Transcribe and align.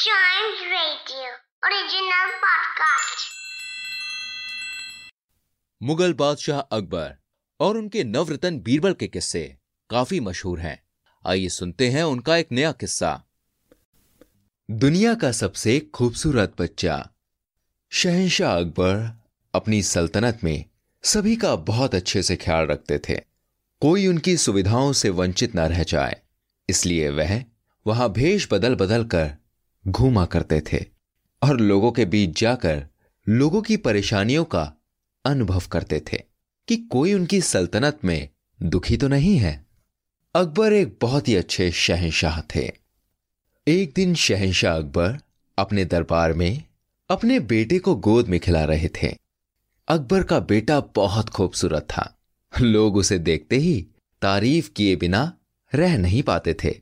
Chimes 0.00 0.60
Radio, 0.72 1.30
original 1.62 2.30
podcast. 2.42 3.24
Mughal 5.82 6.12
बादशाह 6.12 6.58
अकबर 6.58 7.16
और 7.60 7.76
उनके 7.76 8.04
नवरत्न 8.04 8.58
बीरबल 8.58 8.92
के 8.92 9.06
किस्से 9.06 9.42
काफ़ी 9.90 10.20
मशहूर 10.20 10.60
हैं। 10.60 10.82
आइए 11.24 11.48
सुनते 11.48 11.88
हैं 11.88 12.02
उनका 12.02 12.36
एक 12.36 12.52
नया 12.52 12.70
किस्सा। 12.72 13.10
दुनिया 14.70 15.14
का 15.14 15.32
सबसे 15.32 15.78
खूबसूरत 15.94 16.54
बच्चा 16.60 17.08
शहनशाह 17.92 18.56
अकबर, 18.56 19.20
अपनी 19.54 19.82
सल्तनत 19.82 20.40
में 20.44 20.64
सभी 21.04 21.36
का 21.36 21.54
बहुत 21.56 21.94
अच्छे 21.94 22.22
से 22.22 22.36
ख्याल 22.36 22.66
रखते 22.66 22.98
थे। 23.08 23.20
कोई 23.82 24.06
उनकी 24.06 24.36
सुविधाओं 24.36 24.92
से 24.92 25.10
वंचित 25.10 25.56
न 25.56 25.68
रह 25.68 25.82
जाए, 25.84 26.20
इसलिए 26.68 27.10
वह 27.10 27.44
वहाँ 27.86 28.10
भेष 28.12 28.48
बदल 28.50 28.74
बदल 28.74 29.04
कर 29.04 29.30
घूमा 29.88 30.26
करते 30.26 30.60
थे 30.60 30.86
और 31.42 31.60
लोगों 31.60 31.92
के 31.92 32.04
बीच 32.04 32.40
जाकर 32.40 32.86
लोगों 33.28 33.62
की 33.62 33.76
परेशानियों 33.76 34.44
का 34.44 34.72
अनुभव 35.24 35.62
करते 35.72 36.02
थे 36.12 36.22
कि 36.68 36.76
कोई 36.76 37.14
उनकी 37.14 37.40
सल्तनत 37.40 37.98
में 38.04 38.28
दुखी 38.62 38.96
तो 38.96 39.08
नहीं 39.08 39.36
है। 39.36 39.66
अकबर 40.34 40.72
एक 40.72 40.98
बहुत 41.00 41.28
ही 41.28 41.36
अच्छे 41.36 41.70
शहंशाह 41.70 42.40
थे। 42.40 42.72
एक 43.68 43.92
दिन 43.96 44.14
शहंशाह 44.14 44.76
अकबर 44.76 45.18
अपने 45.58 45.84
दरबार 45.84 46.32
में 46.32 46.64
अपने 47.10 47.40
बेटे 47.40 47.78
को 47.78 47.94
गोद 47.94 48.28
में 48.28 48.40
खिला 48.40 48.64
रहे 48.64 48.88
थे। 48.88 49.16
अकबर 49.88 50.22
का 50.22 50.40
बेटा 50.40 50.80
बहुत 50.80 51.28
खूबसूरत 51.28 51.82
था। 51.82 52.18
लोग 52.60 52.96
उसे 52.96 53.18
देखते 53.18 53.56
ही 53.56 53.86
तारीफ़ 54.22 54.70
किए 54.70 54.96
बिना 54.96 55.36
रह 55.74 55.98
नहीं 55.98 56.22
पाते 56.22 56.54
थे। 56.54 56.80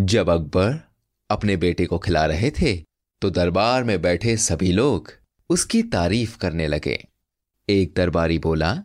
जब 0.00 0.30
अकबर 0.30 0.89
अपने 1.30 1.56
बेटे 1.56 1.86
को 1.86 1.98
खिला 1.98 2.26
रहे 2.26 2.50
थे 2.50 2.82
तो 3.22 3.30
दरबार 3.30 3.84
में 3.84 4.02
बैठे 4.02 4.36
सभी 4.36 4.72
लोग 4.72 5.12
उसकी 5.50 5.82
तारीफ़ 5.82 6.38
करने 6.38 6.66
लगे। 6.66 7.04
एक 7.68 7.94
दरबारी 7.96 8.38
बोला 8.38 8.82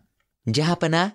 जहापना 0.47 1.11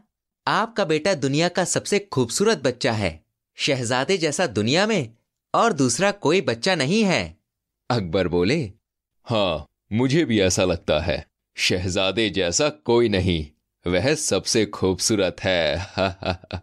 आपका 0.46 0.84
बेटा 0.84 1.14
दुनिया 1.14 1.48
का 1.48 1.64
सबसे 1.64 1.98
खूबसूरत 1.98 2.58
बच्चा 2.58 2.92
है, 2.92 3.24
शहजादे 3.56 4.18
जैसा 4.18 4.46
दुनिया 4.46 4.86
में 4.86 5.14
और 5.54 5.72
दूसरा 5.72 6.10
कोई 6.10 6.40
बच्चा 6.40 6.74
नहीं 6.74 7.04
है। 7.04 7.38
अकबर 7.90 8.28
बोले 8.28 8.72
हाँ 9.26 9.66
मुझे 9.92 10.24
भी 10.24 10.40
ऐसा 10.40 10.64
लगता 10.64 11.00
है, 11.00 11.26
शहजादे 11.56 12.30
जैसा 12.30 12.68
कोई 12.68 13.08
नहीं, 13.08 13.46
वह 13.90 14.14
सबसे 14.14 14.66
खूबसूरत 14.66 15.36
है। 15.40 15.86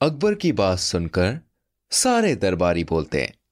अकबर 0.00 0.34
की 0.34 0.52
बात 0.52 0.78
सुनकर 0.78 1.40
सारे 1.90 2.36
दरबारी 2.36 2.84
बोलते 2.84 3.20
हाँ। 3.20 3.43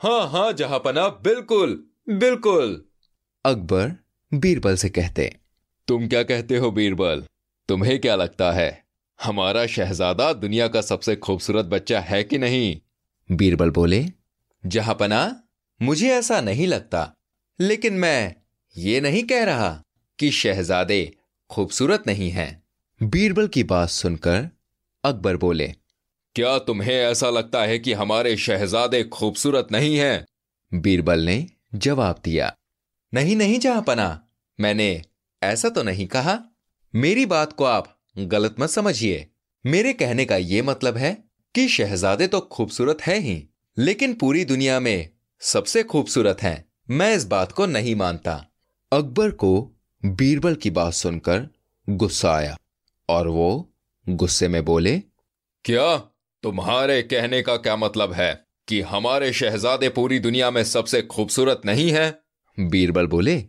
हाँ 0.00 0.28
हाँ 0.30 0.52
जहापना 0.52 1.08
बिल्कुल 1.08 1.84
बिल्कुल। 2.08 2.82
अकबर 3.44 3.92
बीरबल 4.32 4.76
से 4.76 4.88
कहते 4.88 5.30
तुम 5.88 6.06
क्या 6.08 6.22
कहते 6.22 6.56
हो 6.56 6.70
बीरबल? 6.70 7.24
तुम्हें 7.68 7.98
क्या 8.00 8.14
लगता 8.16 8.50
है 8.52 8.84
हमारा 9.18 9.66
शहजादा 9.66 10.32
दुनिया 10.32 10.68
का 10.68 10.80
सबसे 10.80 11.16
खूबसूरत 11.16 11.64
बच्चा 11.64 12.00
है 12.00 12.22
कि 12.24 12.38
नहीं? 12.38 12.80
बीरबल 13.30 13.70
बोले 13.70 14.04
जहापना 14.64 15.20
मुझे 15.80 16.10
ऐसा 16.10 16.40
नहीं 16.40 16.66
लगता 16.66 17.12
लेकिन 17.58 17.94
मैं 17.94 18.34
ये 18.76 19.00
नहीं 19.00 19.22
कह 19.22 19.44
रहा 19.44 19.70
कि 20.18 20.30
शहजादे 20.30 21.02
खूबसूरत 21.50 22.04
नहीं 22.06 22.30
हैं। 22.30 22.50
बीरबल 23.00 23.48
की 23.48 23.62
बात 23.64 23.88
सुनकर 23.88 24.48
अकबर 25.04 25.36
बोले 25.36 25.72
क्या 26.34 26.58
तुम्हें 26.58 26.94
ऐसा 26.94 27.30
लगता 27.30 27.62
है 27.64 27.78
कि 27.78 27.92
हमारे 27.92 28.36
शहजादे 28.36 29.02
खूबसूरत 29.04 29.68
नहीं 29.72 29.96
हैं? 29.96 30.26
बीरबल 30.72 31.20
ने 31.20 31.46
जवाब 31.74 32.20
दिया, 32.24 32.54
नहीं 33.14 33.36
नहीं 33.36 33.58
जहापना 33.58 34.28
मैंने 34.58 35.02
ऐसा 35.42 35.68
तो 35.68 35.82
नहीं 35.82 36.06
कहा। 36.06 36.38
मेरी 36.94 37.26
बात 37.26 37.52
को 37.52 37.64
आप 37.64 37.96
गलत 38.18 38.54
मत 38.60 38.70
समझिए। 38.70 39.26
मेरे 39.64 39.92
कहने 39.92 40.24
का 40.24 40.36
यह 40.36 40.62
मतलब 40.62 40.96
है 40.96 41.12
कि 41.54 41.68
शहजादे 41.68 42.26
तो 42.26 42.40
खूबसूरत 42.40 43.02
है 43.02 43.18
ही, 43.18 43.42
लेकिन 43.78 44.14
पूरी 44.14 44.44
दुनिया 44.44 44.80
में 44.80 45.08
सबसे 45.40 45.82
खूबसूरत 45.82 46.42
हैं। 46.42 46.64
मैं 46.90 47.14
इस 47.16 47.24
बात 47.24 47.52
को 47.52 47.66
नहीं 47.66 47.94
मानता। 47.94 48.34
अकबर 48.92 49.30
को 49.30 49.50
बीरबल 50.02 50.54
की 50.54 50.70
बात 50.70 50.92
सुनकर 50.92 51.48
गुस्सा 51.88 52.32
आया 52.32 52.56
और 53.08 53.28
वो 53.28 53.74
गुस्से 54.06 54.48
में 54.48 54.64
बोले, 54.64 54.98
क्या? 55.64 56.10
तुम्हारे 56.42 57.02
कहने 57.02 57.42
का 57.42 57.56
क्या 57.56 57.76
मतलब 57.76 58.12
है 58.12 58.32
कि 58.68 58.80
हमारे 58.80 59.32
शहजादे 59.32 59.88
पूरी 59.88 60.18
दुनिया 60.18 60.50
में 60.50 60.62
सबसे 60.64 61.02
खूबसूरत 61.02 61.62
नहीं 61.66 61.90
है? 61.90 62.20
बीरबल 62.58 63.06
बोले, 63.06 63.44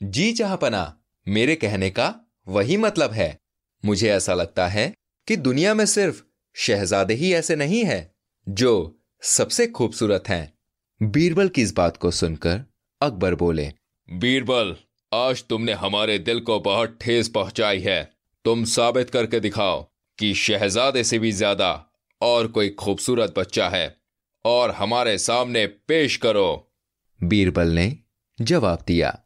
जी 0.00 0.32
जहापना 0.32 1.00
मेरे 1.26 1.54
कहने 1.54 1.90
का 1.90 2.14
वही 2.48 2.76
मतलब 2.76 3.12
है। 3.12 3.38
मुझे 3.84 4.10
ऐसा 4.10 4.34
लगता 4.34 4.66
है 4.68 4.92
कि 5.28 5.36
दुनिया 5.36 5.74
में 5.74 5.84
सिर्फ़ 5.86 6.22
शहजादे 6.56 7.14
ही 7.14 7.32
ऐसे 7.34 7.56
नहीं 7.56 7.84
है 7.84 8.00
जो 8.46 9.00
सबसे 9.22 9.66
खूबसूरत 9.66 10.28
हैं। 10.28 10.52
बीरबल 11.00 11.48
की 11.48 11.62
इस 11.62 11.74
बात 11.74 11.96
को 11.96 12.10
सुनकर 12.10 12.60
अकबर 13.00 13.34
बोले, 13.34 13.72
बीरबल, 14.08 14.74
आज 15.12 15.44
तुमने 15.44 15.72
हमारे 15.72 16.18
दिल 16.18 16.40
को 16.40 16.60
बहुत 16.60 16.98
ठेस 17.00 17.28
पहुंचाई 17.28 17.80
है। 17.80 18.02
तुम 18.44 18.64
साबित 18.64 19.10
करके 19.10 19.40
दिखाओ 19.40 19.82
कि 20.18 20.34
शहजादे 20.34 21.04
से 21.04 21.18
भी 21.18 21.32
ज़्यादा 21.32 21.84
और 22.20 22.46
कोई 22.46 22.70
खूबसूरत 22.70 23.34
बच्चा 23.38 23.68
है, 23.68 23.96
और 24.44 24.70
हमारे 24.70 25.16
सामने 25.18 25.66
पेश 25.66 26.16
करो। 26.16 26.74
बीरबल 27.20 27.68
ने 27.68 27.92
जवाब 28.38 28.84
दिया, 28.86 29.18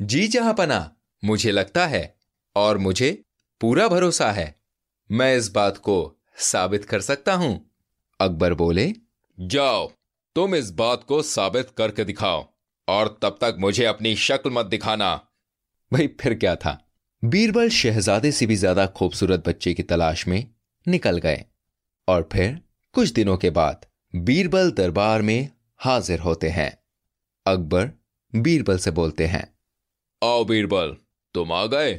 जी 0.00 0.26
जहापना 0.28 0.78
मुझे 1.22 1.50
लगता 1.50 1.86
है, 1.86 2.16
और 2.56 2.78
मुझे 2.78 3.10
पूरा 3.60 3.88
भरोसा 3.88 4.30
है। 4.32 4.54
मैं 5.10 5.36
इस 5.36 5.48
बात 5.48 5.76
को 5.78 5.96
साबित 6.38 6.84
कर 6.84 7.00
सकता 7.00 7.34
हूँ। 7.34 7.70
अकबर 8.20 8.54
बोले, 8.54 8.92
जाओ, 9.38 9.86
तुम 10.36 10.54
इस 10.54 10.70
बात 10.70 11.04
को 11.04 11.22
साबित 11.22 11.70
करके 11.70 12.04
दिखाओ, 12.04 12.44
और 12.88 13.18
तब 13.22 13.38
तक 13.40 13.56
मुझे 13.58 13.84
अपनी 13.84 14.14
शक्ल 14.16 14.50
मत 14.50 14.66
दिखाना। 14.66 15.14
भाई, 15.92 16.06
फिर 16.20 16.34
क्या 16.34 16.54
था? 16.56 16.78
बीरबल 17.22 17.68
शहजादे 17.68 18.32
से 18.32 18.46
भी 18.46 18.56
ज़्यादा 18.56 18.86
खूबसूरत 18.86 19.48
बच्चे 19.48 19.74
की 19.74 19.82
तलाश 19.82 20.26
में 20.28 20.46
निकल 20.86 21.18
गए। 21.18 21.44
और 22.08 22.28
फिर 22.32 22.58
कुछ 22.94 23.10
दिनों 23.10 23.36
के 23.36 23.50
बाद 23.50 23.86
बीरबल 24.14 24.70
दरबार 24.70 25.22
में 25.22 25.48
हाजिर 25.80 26.18
होते 26.18 26.48
हैं। 26.48 26.70
अकबर 27.46 27.90
बीरबल 28.32 28.78
से 28.78 28.90
बोलते 28.90 29.26
हैं 29.26 29.46
आओ 30.22 30.44
बीरबल 30.44 30.96
तुम 31.34 31.52
आ 31.52 31.64
गए? 31.66 31.94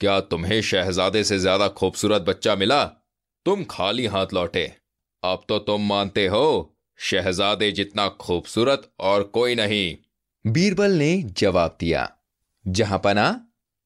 क्या 0.00 0.20
तुम्हें 0.20 0.60
शहजादे 0.62 1.22
से 1.24 1.38
ज़्यादा 1.38 1.68
खूबसूरत 1.68 2.22
बच्चा 2.22 2.56
मिला? 2.56 2.84
तुम 3.46 3.64
खाली 3.64 4.06
हाथ 4.06 4.32
लौटे। 4.34 4.64
अब 5.22 5.44
तो 5.48 5.58
तुम 5.58 5.88
मानते 5.88 6.26
हो 6.26 6.74
शहजादे 6.98 7.70
जितना 7.72 8.08
खूबसूरत 8.20 8.90
और 9.00 9.22
कोई 9.34 9.54
नहीं। 9.54 9.96
बीरबल 10.44 10.90
ने 10.90 11.16
जवाब 11.22 11.76
दिया 11.80 12.10
जहाँ 12.64 12.98
पना 12.98 13.28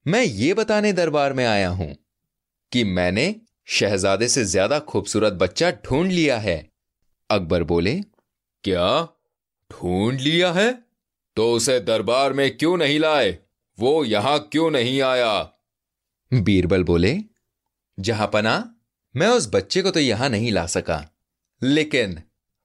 मैं 0.07 0.23
ये 0.23 0.53
बताने 0.55 0.93
दरबार 0.93 1.33
में 1.33 1.45
आया 1.45 1.69
हूँ 1.69 1.95
कि 2.73 2.85
मैंने 2.85 3.35
शहजादे 3.69 4.29
से 4.29 4.45
ज़्यादा 4.45 4.79
खूबसूरत 4.81 5.33
बच्चा 5.33 5.71
ढूंढ 5.87 6.11
लिया 6.13 6.39
है। 6.39 6.57
अकबर 7.31 7.63
बोले, 7.63 7.95
क्या? 8.65 9.09
ढूंढ 9.71 10.21
लिया 10.21 10.53
है? 10.53 10.73
तो 11.37 11.51
उसे 11.53 11.79
दरबार 11.81 12.33
में 12.33 12.57
क्यों 12.57 12.77
नहीं 12.77 12.99
लाए? 12.99 13.39
वो 13.79 14.05
यहाँ 14.05 14.39
क्यों 14.53 14.71
नहीं 14.71 15.01
आया? 15.03 15.33
बीरबल 16.33 16.85
बोले 16.85 17.17
जहांपना 17.99 18.55
मैं 19.15 19.29
उस 19.29 19.49
बच्चे 19.55 19.83
को 19.83 19.91
तो 19.91 20.01
यहाँ 20.01 20.29
नहीं 20.29 20.53
ला 20.53 20.67
सका। 20.67 21.05
लेकिन 21.63 22.19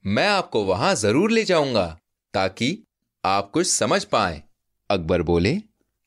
मैं 0.06 0.28
आपको 0.28 0.64
वहाँ 0.66 0.94
ज़रूर 0.96 1.32
ले 1.32 1.44
जाऊँगा, 1.44 1.86
ताकि 2.34 2.78
आप 3.24 3.52
कुछ 3.52 3.68
समझ 3.68 4.04
पाए। 4.04 4.42
अकबर 4.90 5.22
बोले, 5.22 5.54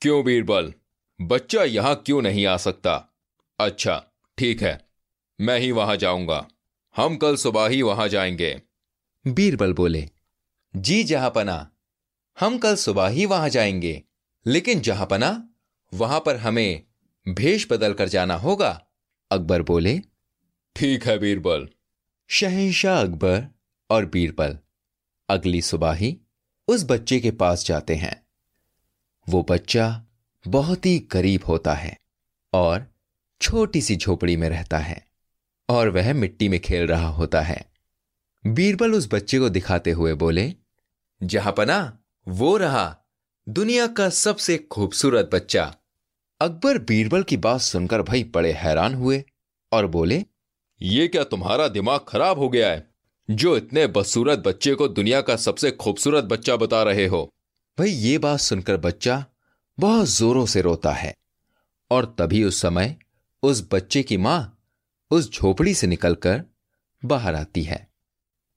क्यों 0.02 0.24
बीरबल? 0.24 0.72
बच्चा 1.20 1.62
यहाँ 1.64 1.94
क्यों 2.06 2.22
नहीं 2.22 2.46
आ 2.46 2.56
सकता? 2.56 2.96
अच्छा 3.58 4.02
ठीक 4.38 4.62
है। 4.62 4.83
मैं 5.40 5.58
ही 5.58 5.72
वहाँ 5.72 5.96
जाऊँगा। 5.96 6.48
हम 6.96 7.16
कल 7.16 7.36
सुबह 7.36 7.68
ही 7.68 7.82
वहाँ 7.82 8.08
जाएँगे। 8.08 8.62
बीरबल 9.26 9.72
बोले, 9.72 10.08
जी 10.76 11.04
जहापना, 11.04 11.70
हम 12.40 12.58
कल 12.58 12.76
सुबह 12.76 13.06
ही 13.06 13.26
वहाँ 13.26 13.48
जाएँगे। 13.48 14.02
लेकिन 14.46 14.80
जहापना, 14.80 15.48
वहाँ 15.94 16.20
पर 16.20 16.36
हमें 16.36 16.82
भेष 17.28 17.66
बदल 17.70 17.94
कर 17.94 18.08
जाना 18.08 18.34
होगा? 18.34 18.86
अकबर 19.30 19.62
बोले, 19.62 20.00
ठीक 20.76 21.06
है 21.06 21.18
बीरबल। 21.18 21.68
शहनशाह 22.28 23.00
अकबर 23.00 23.46
और 23.90 24.06
बीरबल 24.06 24.58
अगली 25.28 25.62
सुबह 25.62 25.92
ही 25.92 26.20
उस 26.68 26.84
बच्चे 26.84 27.20
के 27.20 27.30
पास 27.30 27.66
जाते 27.66 27.94
हैं। 27.94 28.26
वो 29.28 29.46
बच्चा 29.50 30.04
बहुत 30.48 30.86
ही 30.86 30.98
गरीब 30.98 31.44
होता 31.48 31.74
है 31.74 31.96
और 32.52 32.94
छोटी 33.40 33.82
सी 33.82 33.96
झोपड़ी 33.96 34.36
में 34.36 34.48
रहता 34.48 34.78
है। 34.78 35.13
और 35.68 35.88
वह 35.88 36.12
मिट्टी 36.12 36.48
में 36.48 36.60
खेल 36.60 36.86
रहा 36.86 37.08
होता 37.08 37.40
है। 37.40 37.72
बीरबल 38.46 38.92
उस 38.92 39.08
बच्चे 39.12 39.38
को 39.38 39.48
दिखाते 39.48 39.90
हुए 39.90 40.14
बोले 40.14 40.54
जहापना 41.22 41.98
वो 42.28 42.56
रहा 42.56 42.98
दुनिया 43.48 43.86
का 43.86 44.08
सबसे 44.08 44.58
खूबसूरत 44.58 45.30
बच्चा। 45.32 45.76
अकबर 46.40 46.78
बीरबल 46.78 47.22
की 47.22 47.36
बात 47.36 47.60
सुनकर 47.60 48.02
भाई 48.02 48.24
बड़े 48.24 48.52
हैरान 48.52 48.94
हुए 48.94 49.24
और 49.72 49.86
बोले 49.86 50.24
ये 50.82 51.08
क्या 51.08 51.24
तुम्हारा 51.24 51.68
दिमाग 51.68 52.00
खराब 52.08 52.38
हो 52.38 52.48
गया 52.48 52.70
है 52.70 52.94
जो 53.30 53.56
इतने 53.56 53.86
बदसूरत 53.86 54.38
बच्चे 54.38 54.74
को 54.74 54.88
दुनिया 54.88 55.20
का 55.20 55.36
सबसे 55.36 55.70
खूबसूरत 55.70 56.24
बच्चा 56.24 56.56
बता 56.56 56.82
रहे 56.82 57.06
हो? 57.06 57.30
भाई 57.78 57.90
ये 57.90 58.18
बात 58.18 58.40
सुनकर 58.40 58.76
बच्चा 58.76 59.26
बहुत 59.80 60.08
जोरों 60.08 60.46
से 60.46 60.62
रोता 60.62 60.92
है 60.92 61.14
और 61.90 62.16
तभी 62.18 62.44
उस 62.44 62.60
समय 62.60 62.96
उस 63.42 63.68
बच्चे 63.72 64.02
की 64.02 64.16
माँ 64.16 64.53
उस 65.10 65.30
झोपड़ी 65.32 65.74
से 65.74 65.86
निकलकर 65.86 66.42
बाहर 67.02 67.34
आती 67.34 67.62
है। 67.62 67.86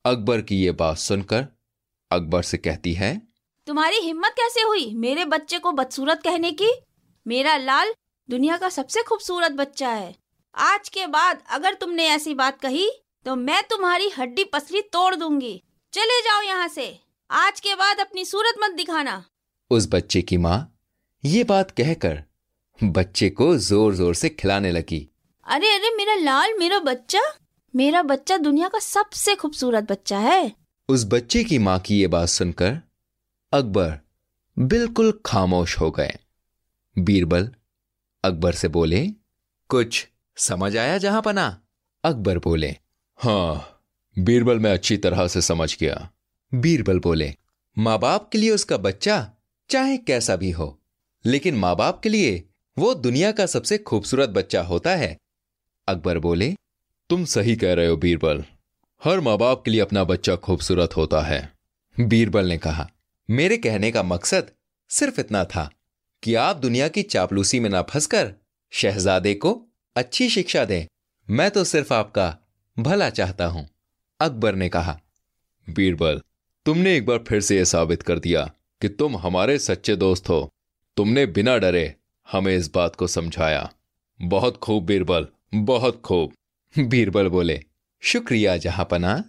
अकबर 0.05 0.41
की 0.41 0.55
ये 0.55 0.71
बात 0.73 0.97
सुनकर 0.97 1.45
अकबर 2.11 2.43
से 2.43 2.57
कहती 2.59 2.93
है 2.93 3.15
तुम्हारी 3.67 3.97
हिम्मत 3.97 4.33
कैसे 4.37 4.61
हुई 4.61 4.93
मेरे 4.95 5.25
बच्चे 5.27 5.57
को 5.59 5.71
बदसूरत 5.71 6.21
कहने 6.23 6.51
की? 6.51 6.71
मेरा 7.25 7.55
लाल 7.57 7.93
दुनिया 8.29 8.57
का 8.57 8.69
सबसे 8.69 9.01
खूबसूरत 9.03 9.51
बच्चा 9.53 9.89
है। 9.89 10.15
आज 10.55 10.89
के 10.89 11.07
बाद 11.07 11.41
अगर 11.49 11.73
तुमने 11.73 12.07
ऐसी 12.09 12.33
बात 12.35 12.59
कही 12.61 12.89
तो 13.25 13.35
मैं 13.37 13.61
तुम्हारी 13.69 14.09
हड्डी 14.09 14.43
पसली 14.43 14.81
तोड़ 14.83 15.15
दूँगी। 15.15 15.61
चले 15.93 16.21
जाओ 16.21 16.41
यहाँ 16.43 16.67
से। 16.67 16.87
आज 17.29 17.59
के 17.59 17.75
बाद 17.75 17.99
अपनी 17.99 18.25
सूरत 18.25 18.55
मत 18.61 18.75
दिखाना। 18.75 19.23
उस 19.71 19.87
बच्चे 19.91 20.21
की 20.21 20.37
माँ 20.37 20.57
ये 21.23 21.43
बात 21.43 21.71
कहकर 21.71 22.23
बच्चे 22.79 23.29
को 23.31 23.55
ज़ोर 23.57 23.95
ज़ोर 23.95 24.15
से 24.15 24.29
खिलाने 24.31 24.71
लगी। 24.71 25.07
अरे 25.47 25.67
अरे, 25.75 25.89
मेरा 25.95 26.13
लाल, 26.15 26.53
मेरा 26.59 26.79
बच्चा। 26.79 27.19
मेरा 27.73 28.01
बच्चा 28.01 28.37
दुनिया 28.37 28.67
का 28.67 28.79
सबसे 28.79 29.35
खूबसूरत 29.35 29.83
बच्चा 29.83 30.17
है। 30.19 30.51
उस 30.89 31.05
बच्चे 31.05 31.43
की 31.43 31.57
माँ 31.57 31.77
की 31.79 31.99
ये 31.99 32.07
बात 32.07 32.27
सुनकर 32.27 32.73
अकबर 33.53 33.93
बिल्कुल 34.57 35.11
खामोश 35.25 35.77
हो 35.79 35.89
गए। 35.91 36.17
बीरबल 36.95 37.49
अकबर 38.23 38.53
से 38.53 38.67
बोले, 38.67 39.07
कुछ 39.69 40.07
समझ 40.37 40.75
आया 40.77 40.97
जहाँ 40.97 41.21
पना? 41.21 41.45
अकबर 42.03 42.37
बोले 42.37 42.75
हाँ 43.19 43.83
बीरबल 44.15 44.59
मैं 44.59 44.71
अच्छी 44.73 44.97
तरह 44.97 45.27
से 45.27 45.41
समझ 45.41 45.77
गया। 45.77 46.09
बीरबल 46.51 46.99
बोले 46.99 47.33
माँ 47.77 47.99
बाप 47.99 48.29
के 48.31 48.37
लिए 48.37 48.51
उसका 48.51 48.77
बच्चा 48.77 49.29
चाहे 49.69 49.97
कैसा 49.97 50.35
भी 50.35 50.51
हो, 50.51 50.79
लेकिन 51.25 51.55
माँ 51.55 51.75
बाप 51.75 51.99
के 51.99 52.09
लिए 52.09 52.43
वो 52.77 52.93
दुनिया 52.95 53.31
का 53.31 53.45
सबसे 53.45 53.77
खूबसूरत 53.77 54.29
बच्चा 54.29 54.61
होता 54.61 54.95
है। 54.95 55.17
अकबर 55.87 56.19
बोले, 56.19 56.55
तुम 57.09 57.25
सही 57.25 57.55
कह 57.55 57.73
रहे 57.73 57.87
हो, 57.87 57.97
बीरबल। 57.97 58.43
हर 59.03 59.19
माँ 59.19 59.37
बाप 59.37 59.61
के 59.65 59.71
लिए 59.71 59.81
अपना 59.81 60.03
बच्चा 60.03 60.35
खूबसूरत 60.35 60.97
होता 60.97 61.21
है। 61.21 61.53
बीरबल 61.99 62.45
ने 62.45 62.57
कहा, 62.57 62.89
मेरे 63.29 63.57
कहने 63.57 63.91
का 63.91 64.03
मकसद 64.03 64.51
सिर्फ़ 64.89 65.19
इतना 65.19 65.43
था 65.45 65.69
कि 66.23 66.35
आप 66.35 66.55
दुनिया 66.55 66.87
की 66.87 67.03
चापलूसी 67.03 67.59
में 67.59 67.69
ना 67.69 67.81
फंसकर 67.81 68.33
शहजादे 68.71 69.33
को 69.33 69.61
अच्छी 69.95 70.29
शिक्षा 70.29 70.65
दें। 70.65 70.85
मैं 71.29 71.51
तो 71.51 71.63
सिर्फ़ 71.63 71.93
आपका 71.93 72.37
भला 72.79 73.09
चाहता 73.09 73.45
हूँ, 73.45 73.67
अकबर 74.19 74.55
ने 74.55 74.69
कहा। 74.69 74.99
बीरबल, 75.67 76.21
तुमने 76.65 76.95
एक 76.97 77.05
बार 77.05 77.23
फिर 77.27 77.41
से 77.41 77.57
यह 77.57 77.63
साबित 77.63 78.01
कर 78.01 78.19
दिया 78.19 78.51
कि 78.81 78.89
तुम 78.89 79.17
हमारे 79.17 79.59
सच्चे 79.59 79.95
दोस्त 79.95 80.29
हो। 80.29 80.49
तुमने 80.97 81.25
बिना 81.25 81.57
डरे 81.57 81.95
हमें 82.31 82.55
इस 82.55 82.73
बात 82.73 82.95
को 82.95 83.07
समझाया। 83.07 83.71
बहुत 84.21 84.57
खूब, 84.57 84.85
बीरबल। 84.85 85.27
बहुत 85.53 86.01
खूब। 86.01 86.33
बीरबल 86.75 87.27
बोले 87.27 87.63
शुक्रिया 88.03 88.57
जहाँ 88.57 88.87
पना 88.91 89.23